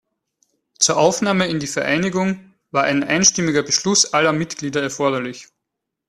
[0.79, 5.49] Zur Aufnahme in die Vereinigung war ein einstimmiger Beschluss aller Mitglieder erforderlich.